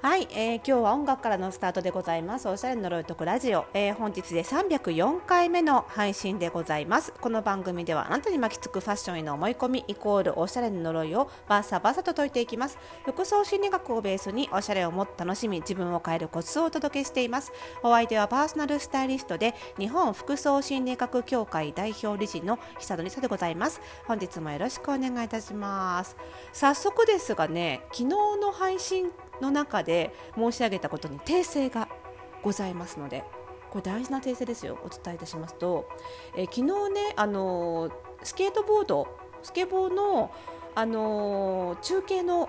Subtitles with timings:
[0.00, 2.48] はい、えー、今日は音楽からのスタートでございます。
[2.48, 7.12] おしゃれの呪いとくラジオ、えー、本日で304回目の配信でございます。
[7.20, 12.78] この番組ではあなたに巻きつくファッションへの思い込みイコールおしゃれの呪いをバサバサと解いていきます。
[13.06, 17.50] 服装心理学をベースにおしゃれをもっと楽しみ、自分を変えるコツをお届けしています。
[17.82, 23.80] お相手はパーソナルスタイリストで日本服装心理学協会代表理事の久戸里沙でございます。
[24.06, 26.16] 本日もよろしくお願いいたします。
[26.52, 28.04] 早速ですがね、昨日
[28.40, 29.10] の配信
[29.40, 31.88] の中で申し上げたことに訂正が
[32.42, 33.24] ございますので
[33.70, 34.78] これ大事な訂正ですよ。
[34.82, 35.88] お伝えいたしますと、
[36.34, 39.08] えー、昨日ねあのー、スケートボード
[39.42, 40.32] スケボーの、
[40.74, 42.48] あのー、中継の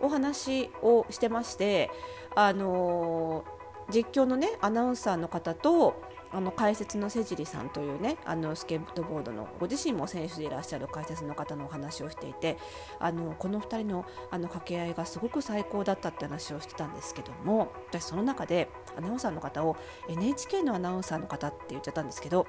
[0.00, 1.90] お話をしてまして
[2.34, 3.44] あの
[3.90, 6.02] 実況のねアナウンサーの方と
[6.32, 12.58] あの解説の瀬尻さんというねあのスケートボードのご自身も選手でいらっしゃる解説の方のお話をしていて
[12.98, 19.76] あのこの2人のあの掛け合いがすごく最高だったって話をしてたんですけども私その中でアナウンサーの方を
[20.08, 22.46] NHK のアナウンサーの方って言っちゃったんですけど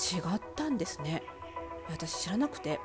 [0.00, 1.22] 違ったんですね。
[1.88, 2.80] 私知らなくて。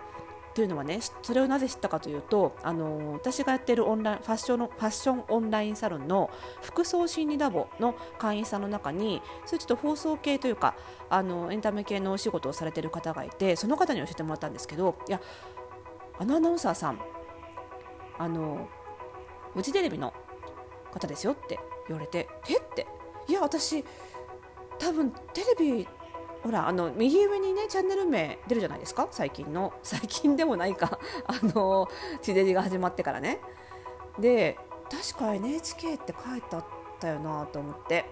[0.60, 6.30] というのはねそれをなぜ知ったかというとあの私がやっているオンラインファッションのファッションオンラインサロンの
[6.62, 10.76] 服装心理ラボの会員さんの中にそういうちょっと放送系というか
[11.10, 15.22] あのエンタメ系のお仕事をされている方がいてその方に教えてもらったんですけどいや
[16.18, 17.00] あのアナウンサーさん
[18.18, 18.68] あの
[19.56, 20.14] フジテレビの
[20.92, 21.58] 方ですよって
[21.88, 22.86] 言われてえって。
[23.30, 23.86] いや私
[24.78, 25.88] 多分テレビ
[26.44, 29.08] ほらあの右上にねチャンネル名出るじゃないですか？
[29.12, 29.74] 最近の。
[29.84, 31.00] 最近でもないか。
[31.28, 31.88] あの
[32.22, 33.40] 地デジが始まってからね。
[34.18, 34.58] で
[34.90, 36.66] 確か NHK って書いてあっ
[37.00, 38.06] たよなと思って。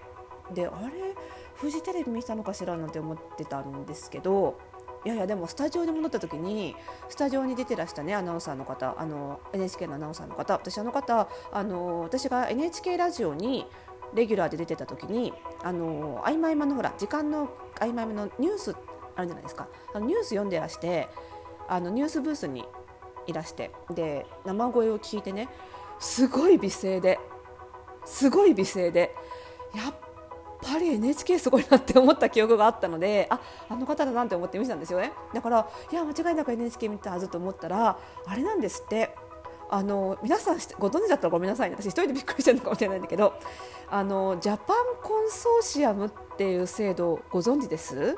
[0.51, 1.15] であれ？
[1.55, 4.59] フジテレビ見たのかしらなんて思ってたんですけど
[5.03, 6.75] いやいやでもスタジオに戻った時に
[7.09, 8.93] スタジオに出てらしたねアナウンサーの方。
[8.97, 10.53] あの NHK のアナウンサーの方。
[10.53, 13.67] 私あの方あの私が NHK ラジオに
[14.13, 18.75] レギュラーで出てた時にあの合間合間のほら時間の合間合間のニュース
[19.15, 19.67] あるじゃないですか。
[19.93, 21.07] あのニュース読んでらして
[21.67, 22.65] あのニュースブースに
[23.25, 25.49] いらしてで生声を聞いてね
[25.99, 27.19] すごい美声で
[28.05, 29.13] すごい美声で
[29.75, 29.93] やっ
[30.61, 35.11] ぱり NHK すごいなって思った記憶があったのでああの方だなって思って見てたんですよね。
[35.33, 39.15] だからいや間違いなく NHK 見たはずと思ったらあれなんですって。
[39.69, 43.33] あの皆さんご存知だったらごめんなさい、ね、私一人でびっくりしてるのかもしれないんだけど
[43.89, 48.15] あのジャパンコンソーシアムっていう制度ご存知です？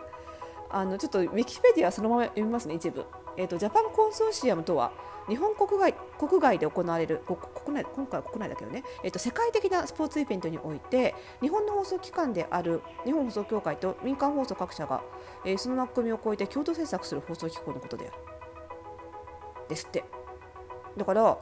[0.69, 3.05] あのちょっとウィキペディアそのまま読みますね一部、
[3.37, 4.91] えーと、ジャパンコンソーシアムとは
[5.27, 15.01] 日本国外国外で行われる国内今回は国内だけどね、えーと、世界的なスポーツイベントにおいて日本の放送機関である日本放送協会と民間放送各社が、
[15.43, 18.17] えー、その枠組みを超えて共同制作する放送機構のことである
[19.67, 20.03] ですって。
[20.99, 21.37] だから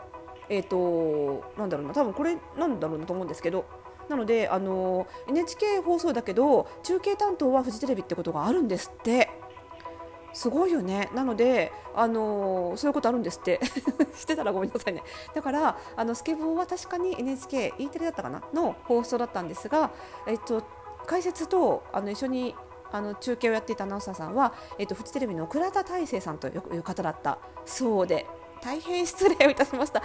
[0.49, 3.65] えっ、ー、となんだろうな多分これなんだろうなと思うんですけど
[4.09, 9.29] なのであの NHK 放送だけど中継担当はフジテレビってことがあるんですって。
[10.33, 11.09] すごいよね。
[11.15, 13.59] なのであのそういうことあるんですって。
[14.13, 15.01] してたらごめんなさいね。
[15.33, 18.43] だからあのスケボーは確かに NHKE テレだったかな？
[18.53, 19.89] の放送だったんですが、
[20.27, 20.61] えっと、
[21.07, 22.55] 解説とあの一緒に
[22.91, 28.27] あの中継をやっていたアナウンサーさんは、えっと、フジテレビの倉田大成さんという方だったそうで。
[28.61, 30.01] 大変失礼をいたしました。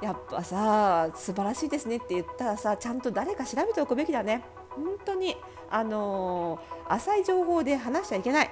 [0.00, 4.44] やっぱさ素晴らしいですねって言ったらさちゃんと誰か調べておくべきだね。
[4.70, 5.36] 本当に
[5.68, 8.50] あのー、浅い情報で話しちゃいけない。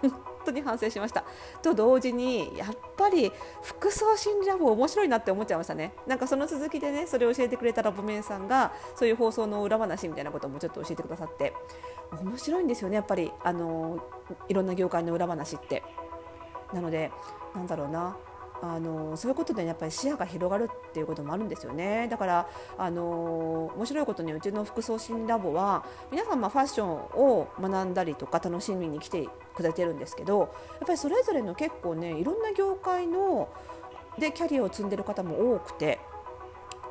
[0.00, 0.12] 本
[0.46, 1.24] 当に反省しました。
[1.62, 3.32] と同時にやっぱり
[3.62, 5.92] 服装心理ラボ面白いなって思っちゃいましたね。
[6.06, 11.52] なんかその続きでねそれを教えてくれたラボメンさんがそういう放送の裏話みたいなこともちょっと教えてくださって。
[12.22, 13.30] 面白いんですよねやっぱり。
[13.44, 13.98] あの、
[14.48, 15.82] いろんな業界の裏話って。
[16.72, 17.10] なので
[17.54, 18.16] なんだろうな。
[18.60, 22.08] あのそういうことで、ね、やっぱり視野が広がるっていうこともあるんですよね。
[22.08, 30.48] だからあの面白いことにうちの服装診ラボは皆さんまファッションを学んだりとか楽しみに来てくれてるんですけどやっ
[30.86, 33.48] ぱりそれぞれの結構ねいろんな業界の
[34.18, 36.00] でキャリアを積んでる方も多くて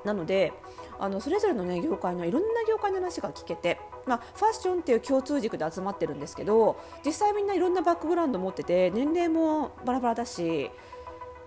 [0.06, 0.53] なので
[1.00, 10.71] あのそれぞれの、ね、業界のいろんな業界の話が聞けて、まあ、ファッションっていう共通軸で集まってるんですけど実際みんないろんなバックグラウンド持ってて年齢もバラバラだし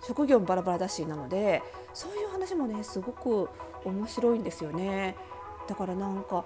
[0.02, 1.62] 職業もバラバラだしなので
[1.92, 3.48] そういう話もねすごく
[3.84, 5.16] 面白いんですよね。
[5.68, 6.44] だからなんか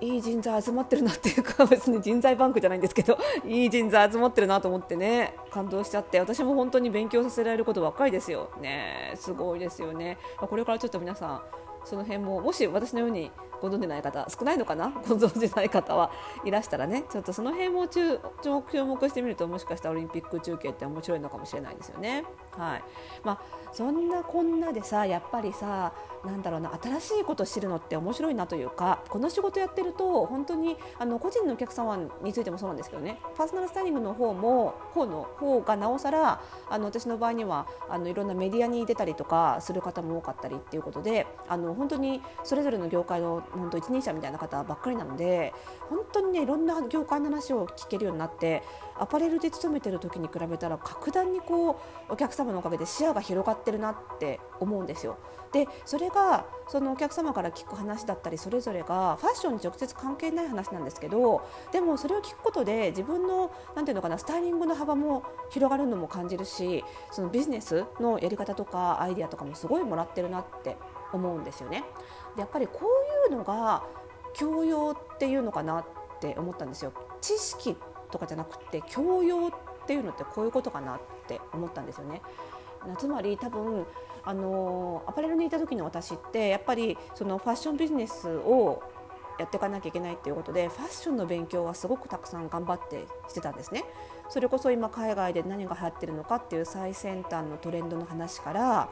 [0.00, 9.12] いい人材集まってるなっていうか 別に人材バンクじゃないんですけどいい人材集まってるなと思ってね感動しちゃって私も本当に勉強させられることばっかりですよね。
[9.16, 10.18] すごいですよね。
[10.38, 11.42] これからちょっと皆さん
[11.84, 13.30] その辺ももし私のように
[13.60, 14.88] ご存じない方少ないのかな？
[15.06, 16.10] ご存じない方は
[16.44, 17.04] いらしたらね。
[17.10, 22.24] ちょっとその辺も注注目してみるともしかしたらオリンピック中継って面白いのかもしれないですよね。
[22.56, 22.82] はい。
[23.22, 23.38] まあ、
[23.72, 25.92] そんなこんなでさやっぱりさ
[26.24, 33.20] なんだろうな新しいことを知るのって面白いなというかこの仕事やってると本当にあの個人のお客様についてもそうなんですけどね。
[33.36, 45.52] パーソナルスタイリングの方も方の方がなおさらあの私の場合にはあのいろんなメディアに出たりとかする方も多かったりっていうことであの本当にそれぞれの業界の本当一人者みたいな方ばっかりなので
[45.88, 48.62] 本当にねいろんな業界の話を聞けるようになって
[48.98, 55.18] アパレルで勤めてる時に比べたら格段にこうお客様のおかげで視野が広がってるなって思うんですよ。
[55.52, 70.76] でそれがそのお客様から聞く話だったりそれぞれがファッションに直接関係ない話なんですけどでもそれを聞くことで自分のなんていうのかなスタイリングの幅も広がるのも感じるしそのビジネスのやり方とかアイデアとかもすごいもらってるなって
[71.12, 71.84] 思うんですよね。
[72.34, 72.80] でやっぱりこ
[73.28, 73.84] ういうのが
[74.34, 75.84] 教養っていうのかなっ
[76.20, 76.92] て思ったんですよ。
[77.20, 77.76] 知識
[78.10, 82.22] とかじゃなくて教養っていうのってこういうことかなって思ったんですよね。
[82.98, 83.86] つまり多分
[84.24, 88.82] あのアパレルにいた時の私ってやっぱりそのファッションビジネスを
[89.38, 93.84] やっていかなきゃいけないっていうことでファッションの勉強はすごくたくさん頑張ってしてたんですね。
[94.28, 98.88] それこそ今海外で何が流行ってるのかっていう最先端のトレンドの話から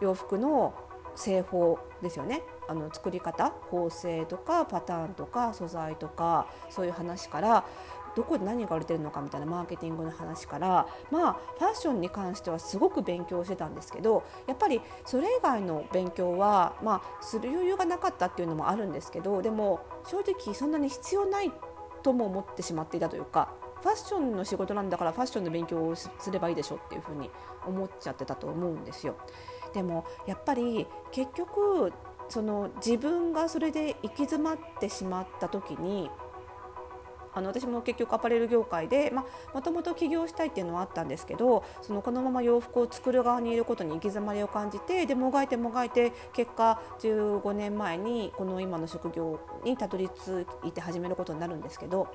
[0.00, 0.74] 洋服の
[1.18, 7.64] 製法ですよねあの作り方縫製とかパターンとか素材とかそういう話から
[8.14, 21.52] どこで何が売れてるのかみたいなマーケティングの話からまあファッションに関してはすごく勉強してたんですけどやっぱりそれ以外の勉強はまあする余裕がなかったっていうのもあるんですけどでも正直そんなに必要ない
[22.02, 27.30] とも思ってしまっていたというかファッションの仕事なんだからファッションの勉強をすればいいでしょっていうふうに
[27.66, 29.16] 思っちゃってたと思うんですよ。
[29.74, 31.92] でもやっぱり結局
[32.28, 36.10] その自分がそれで行き詰まってしまった時に
[37.34, 39.12] あの私も結局アパレル業界で
[39.54, 52.08] もともと起業したいっていうのはあったんですけどそのこのまま洋服を作る側にいることに行き詰まりを感じてでもがいてもがいて結果15年前にこの今の職業にたどり着いて始めることになるんですけど。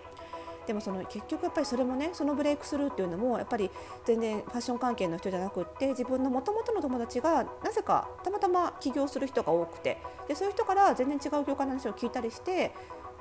[0.66, 3.70] でもその結局やっぱりそれもねそのブレイクスルーっていうのもやっぱり
[4.06, 12.72] 全然ファッション関係の人じゃなくって自分のもともとの友達がなぜかたまたま起業する人が多くてでそういう人から全然違う業界の話を聞いたりして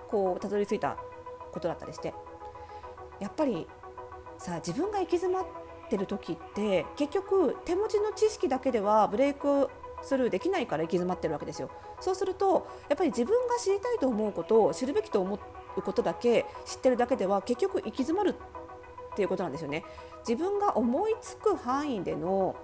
[0.08, 0.96] こうたどり着いた
[1.52, 2.14] ことだったりして
[3.20, 3.66] やっぱり
[4.38, 5.46] さ自分が行き詰まっ
[5.88, 9.68] てる時って結局手持ちの知識だけではブレイク
[10.02, 11.70] スルーできないから行き詰まってるわけですよ。
[12.00, 15.38] そうするとやっぱり自分が知りたいと思うことを知るべきと思
[15.80, 18.34] うことだけ知ってるだけでは結局行き詰まる
[19.12, 19.84] っていうことなんですよね。
[20.26, 22.56] 自分が思いつく範囲での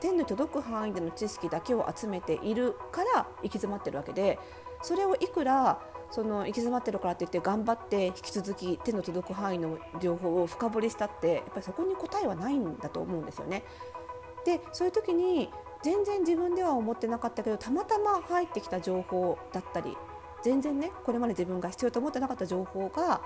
[0.00, 4.38] 手に届く範囲での知識だけを集めているから行き詰まってるわけで
[4.82, 5.80] それをいくら
[6.10, 13.64] その行き詰まってるからって言って頑張って引き続き手の届く範囲の情報を深掘りしたってやっぱりそこに答えはないんだと思うんですよね。
[14.44, 15.50] でそういう時に
[15.82, 19.96] 全然自分では思ってなかったけどたまたま入ってきた情報だったり
[20.46, 23.20] 全然ねこれまで自分が必要と思ってなかった情報が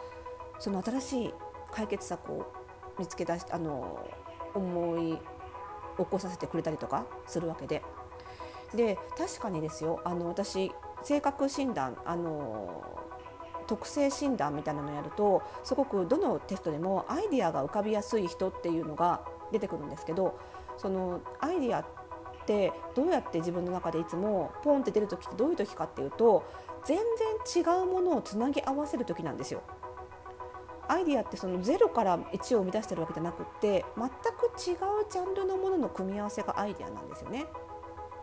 [0.59, 1.35] その新しい
[1.71, 2.51] 解決策を
[2.99, 4.09] 見つけ出しあの
[4.55, 5.19] 思い
[5.99, 7.83] 起こさせてくれたりとかするわけで。
[8.75, 10.71] で確かにですよあの私
[11.03, 12.85] 性格診断あの
[13.67, 20.39] 特性診断みたいなのをやるとすごくどのテストでもアイディアが浮かびやすい人っていうのが出てくるんですけど
[20.79, 21.85] そのアイディアっ
[22.47, 26.45] てどうやって自分の中でいつもポンって出る時ってどういう時かっていうと
[26.85, 26.99] 全
[27.55, 29.63] 然違うものをつなぎ合わせる時なんですよ。
[30.89, 37.47] アイディアってその0から1を生み出してるわけじゃなくって全く違うジャンルのものの組み合わせがアイディアなんですよね。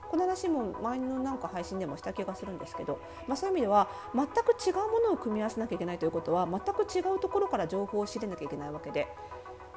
[0.09, 9.07] この話も前のなんか配信でもした気がするんですけど、まあ、そういう意味では全く違うものを組み合わせなきゃいけないということは全く違うところから情報を仕入れなきゃいけないわけで。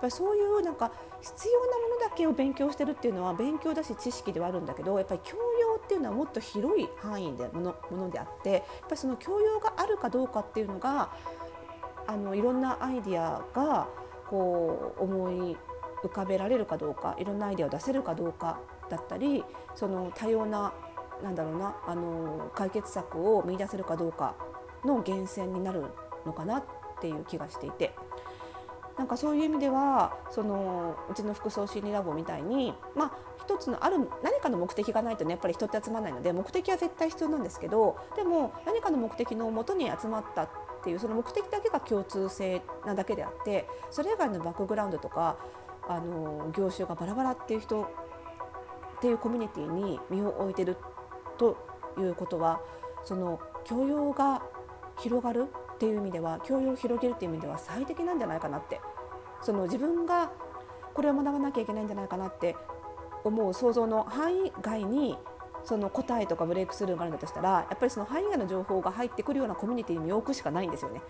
[0.01, 11.11] ぱりそういうなんか必要なものだけを勉強してるっていうのは勉強だし知識ではあるんだけどやっぱり教養っていうのはもっと広い範囲でものものであってやっぱその教養があるかどうかっていうのが
[12.07, 13.89] あのいろんなアイディアが
[14.29, 15.57] こう思い
[16.03, 20.73] 浮かべられるかどうかいろんなアイデアを出せるかどうかだったりその多様な
[21.23, 24.35] なんだろうなあの解決策を見出せるかどうか
[24.85, 25.85] の源泉になる
[26.25, 26.65] のかなっ
[27.01, 27.95] ていう気がしていて。
[29.01, 40.51] なんかそういう意味ではそのうちの服装心理ラボみたいに、まあ、一つのある何かの目的がないとねやっぱり人って集まらないので目的は絶対必要なんですけどでも何かの目的のもとに集まったっ
[40.85, 45.39] ていうその目的だけが共通性なだけであってそれ以外のバックグラウンドとか
[45.89, 47.87] あの業種がバラバラっていう人っ
[49.01, 50.77] ていうコミュニティに身を置いてる
[51.39, 51.57] と
[51.99, 52.61] いうことは
[53.07, 54.43] その教養が
[54.99, 58.83] 広がるっていう意味では教養を広げるっていう意味では最適なんじゃないかなって
[59.43, 60.31] その自分が
[60.95, 62.57] これを学ばなきゃいけないんじゃないかなって
[63.25, 65.17] 思う想像の範囲外に
[65.65, 71.03] その答えとかブレイクスルーがあるんだとしたらやっぱりその範囲外の情報が入ってくるようなコミュニティに身を置くしかないんですよね。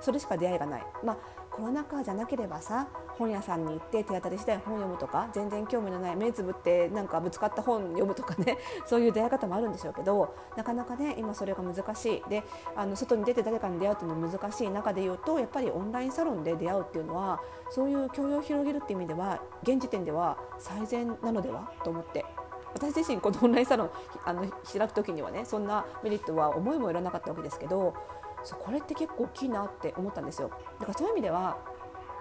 [0.00, 1.18] それしか出会いがない、まあ、
[1.56, 2.86] コロナ禍じゃなければさ
[3.18, 12.22] 本屋さんに行って手当たり次第本読むとか全然興味のない目つぶってなんかぶつかった本読むとかね そういう出会い方もあるんでしょうけどなかなかね今それが難しい。
[12.28, 12.44] で
[12.74, 21.70] あの外に出て誰かに出会うっていうのは難しい中で言うとやっぱりオンラインサロンで出会うっていうのはそういう教養を広げるっていう意味では現時点では最善なのでは？
[21.82, 22.24] と思って。
[22.74, 23.90] 私自身このオンラインサロン
[24.26, 27.94] あの開く時にはねそんなメリットは思いもよらなかったわけですけど
[28.46, 30.50] そうこれって結構大きいなって思ったんですよ。
[30.78, 31.58] だからそういう意味では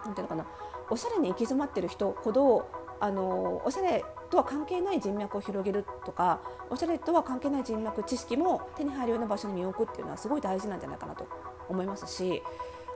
[0.05, 0.45] なんていうのかな
[0.89, 2.67] おしゃれに行き詰まってる人ほど
[2.99, 11.27] あのおしゃれとは関係ない人脈を広げるとかおしゃれとは関係ない人脈知識も手に入るような場所に身を置くっていうのはすごい大事なんじゃないかなと
[11.69, 12.41] 思いますし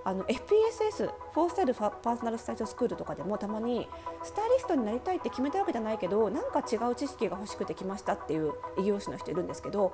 [0.06, 3.88] あの FPSS フォースタイルパーソナルスタジオスクールとかでもたまに
[4.24, 9.94] スタイリストになりたいって決めたわけじゃないけどなんか違う知識が欲しくて来ましたっていう異業種の人いるんですけど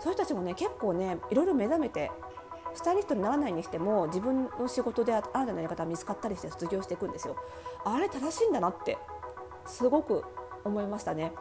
[0.00, 2.10] そういう人たちもね結構ねいろいろ目覚めて
[2.74, 7.36] スタイリストにならないにしても自分の仕事で新たなやり方が見つかったりして卒業していくんですよ。
[7.84, 8.98] あれ正しいんだなって
[9.66, 10.24] すごく
[10.64, 11.32] 思いましたね。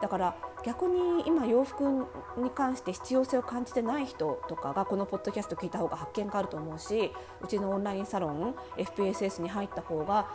[0.00, 2.06] だから逆に今洋服
[2.38, 10.28] に関して必要性を感じてない人とかがこのポッドキャスト聞いた方が発見があると思うしうちのオンラインサロン FPSS に入った方が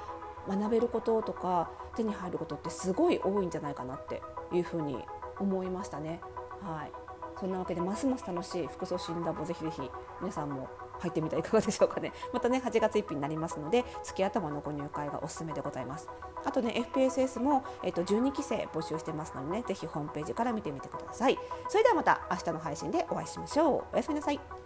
[0.47, 4.21] 学べることとか手に入ることってすごい多いんじゃないかなって
[4.51, 5.03] いうふうに
[5.39, 6.21] 思いましたね。
[6.61, 7.04] はい
[7.39, 9.82] そんなわけでますます楽しい服装診断もぜひぜひ
[10.22, 12.13] 皆さんも入ってみてはいかがでしょうかね。
[12.34, 16.10] またね8月1日になりますので月頭のご入会がおすすめでございます。
[16.46, 21.38] あとね FPSS も、えっと、12期生募集してますのでねぜひホームページから見てみてください。
[21.68, 23.84] それではまた明日の配信でお会いしましょう。
[23.94, 24.64] おやすみなさい。